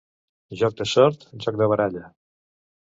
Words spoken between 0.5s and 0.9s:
Joc de